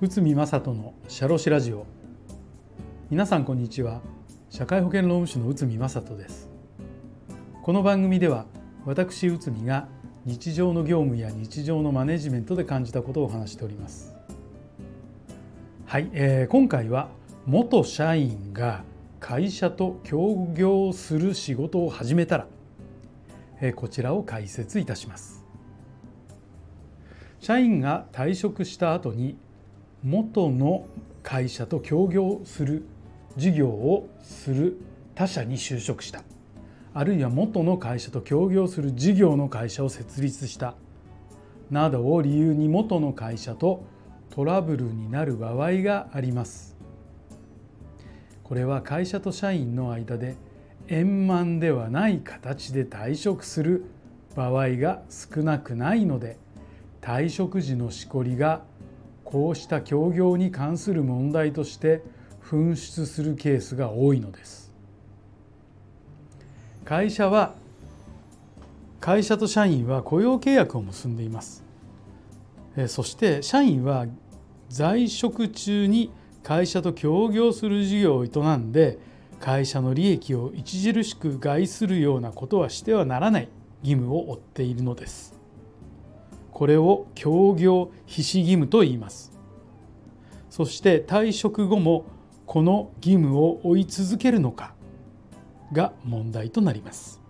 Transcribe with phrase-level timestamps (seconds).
[0.00, 1.86] 内海正人のシャロシラジオ。
[3.08, 4.00] 皆さんこんにちは。
[4.48, 6.50] 社会保険労務士の内海正人です。
[7.62, 8.46] この番組では
[8.84, 9.86] 私内海が
[10.24, 14.16] 日常の業務や日常のマネジメントで感じたことを話しております。
[15.86, 17.10] はい、えー、今回は
[17.46, 18.82] 元社員が
[19.20, 22.48] 会社と協業する仕事を始めたら、
[23.76, 25.44] こちらを解説いたします。
[27.40, 29.36] 社員が退職した後に
[30.02, 30.86] 元の
[31.22, 32.84] 会社と協業する
[33.36, 34.80] 事業をする
[35.14, 36.22] 他社に就職した。
[36.94, 40.74] あるいは元の会社と協業する事業の会社を設立した。
[41.70, 43.84] などを理由に元の会社と
[44.30, 46.76] トラブルになる場合があります。
[48.42, 50.36] これは会社と社員の間で
[50.88, 53.84] 円満ではない形で退職する
[54.34, 56.38] 場合が少なくないので
[57.00, 58.62] 退職時のしこりが
[59.24, 62.02] こうした協業に関する問題として
[62.42, 64.72] 噴出するケースが多いのです。
[66.84, 67.54] 会社は
[69.00, 71.64] 会社と社員は雇用契約を結んでいます。
[72.88, 74.06] そして社員は
[74.68, 78.98] 在職中に会社と協業する事業を営んで
[79.40, 83.48] 会社の利益を著しく害するようなことはしてはならない
[83.82, 85.34] 義務を負っているのです。
[86.52, 89.32] これを協業非死義務と言います。
[90.50, 92.04] そして退職後も
[92.44, 94.74] この義務を負い続けるのか
[95.72, 97.20] が問題となります。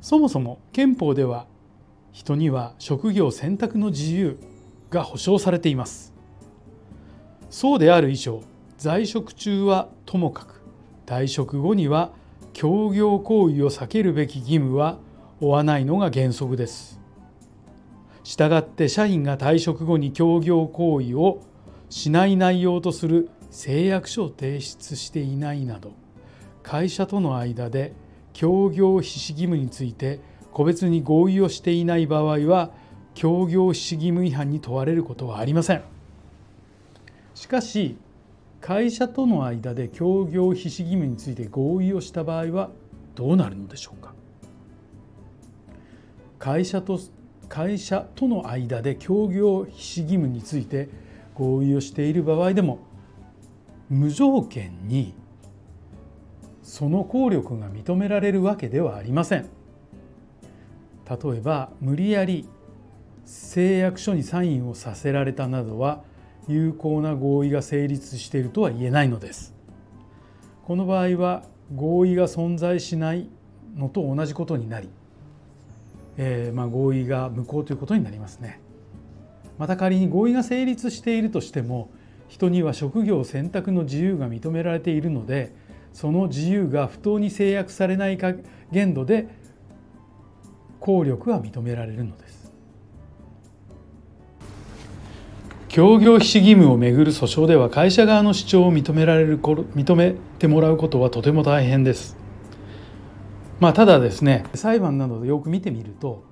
[0.00, 1.46] そもそも憲法では
[2.12, 4.38] 人には職業選択の自由
[4.88, 6.14] が保障されています。
[7.50, 8.42] そうである以上
[8.78, 10.62] 在職中はともかく
[11.04, 12.12] 退職後には
[12.52, 14.98] 協業行為を避けるべき義務は
[15.40, 17.00] 負わないのが原則です。
[18.22, 21.40] したがって社員が退職後に協業行為を
[21.90, 25.92] しない内容とする誓約書を提出していないなど
[26.62, 27.94] 会社との間で
[28.32, 30.20] 協業非死義務について
[30.52, 32.70] 個別に合意をしていない場合は
[33.14, 35.82] 協業非死義務違反に問われることはありません。
[37.34, 37.96] しかし
[38.68, 42.68] 会社との間で協業非死義務について合意をした場合は
[43.14, 44.12] どうなるのでしょうか？
[46.38, 47.00] 会社と
[47.48, 50.90] 会社との間で協業非死義務について
[51.34, 52.80] 合意をしている場合でも
[53.88, 55.14] 無条件に
[56.62, 59.48] その効力が認められるわけではありません。
[61.08, 62.46] 例えば無理やり
[63.24, 66.02] 誓約書にサインをさせられたなどは
[66.48, 69.54] 有効な合意が成立しているとは言えないのです。
[70.64, 71.44] この場合は
[71.74, 73.28] 合意が存在しない
[73.76, 74.88] のと同じことになり
[76.18, 78.60] えー、まあ、合意が無効ということになりますね。
[79.56, 81.90] また仮に合意が成立しているとしても
[82.28, 85.52] 人には職業選択の自由が認められているので
[85.92, 88.18] その自由が不当に制約されない
[88.70, 89.26] 限度で
[90.78, 92.37] 効力は認められるのです。
[95.78, 102.16] 協業非義務をめぐる訴訟では会社側の主張を認められる認めてもらうことはとても大変です。
[103.60, 106.24] まあ、ただですね裁判などでよく見てみると,、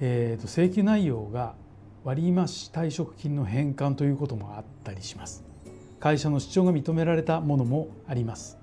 [0.00, 1.54] えー、と請求内容が
[2.02, 2.42] 割増
[2.72, 5.44] 退職金の返還ということもあったりします。
[6.00, 8.58] 会社の主張が認められたものもあります。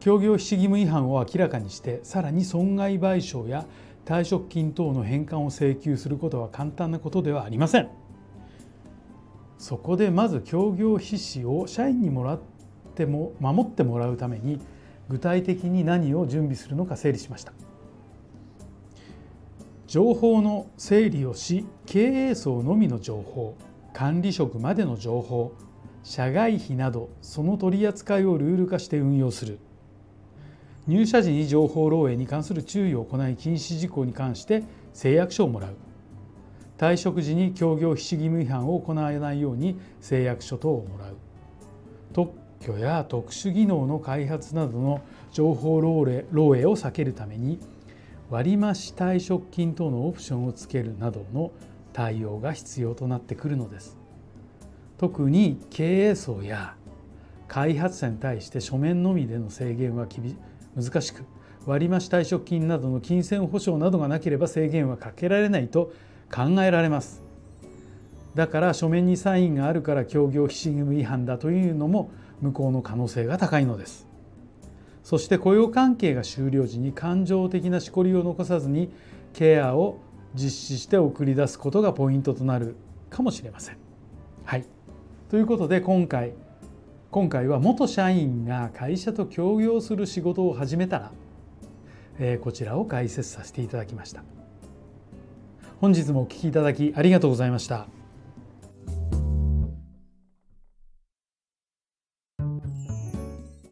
[0.00, 3.64] 協業非義務違反を明らかにしてさらに損害賠償や
[4.04, 8.01] 退職金等の返還を請求することは簡単なことではありません。
[9.62, 12.40] そこでまず協業必至を社員にもらっ
[12.96, 14.58] ても守ってもらうために
[15.08, 17.52] 具体的に何を準備するのか整理しました。
[19.86, 23.56] 情報の整理をし経営層のみの情報
[23.92, 25.52] 管理職までの情報
[26.02, 29.60] 社外費などその取り扱いをルール化して運用する。
[30.88, 35.76] 入社時に情報漏洩に関する注意を行い禁止事項に関して誓約書をもらう。
[36.78, 41.16] 退職時に協業非主義務違反を行わないように誓約書等をもらう
[42.12, 45.00] 特許や特殊技能の開発などの
[45.32, 47.58] 情報漏洩漏洩を避けるために
[48.30, 51.50] 割増退職金等のオプションをつけるなどの
[51.92, 53.98] 対応が必要となってくるのです。
[54.96, 56.76] 特に経営層や
[57.48, 60.06] 開発者に対して書面のみでの制限は
[60.76, 61.24] 難しく
[61.66, 65.92] 割増退職金などの金銭保証などがなければ制限はかけられないと
[66.34, 67.22] 考えられます。
[68.34, 74.08] だから書面にサインがあるから協業非義務違反だというのも無効の可能性が高いのです。
[75.02, 78.90] そして雇用関係が終了時に感情的なしこりを残さずに
[79.32, 79.98] ケアを
[80.34, 82.76] 実施して送り出すことがポイントとなる
[83.10, 83.76] かもしれません。
[84.44, 84.64] はい
[85.28, 86.32] ということで今回
[87.10, 91.12] 今回は元社員が会社と協業する仕事を始めたら、
[92.18, 94.41] えー、こちらを解説させていただきました。
[95.82, 98.01] 本日もお聴きいただきありがとうございました。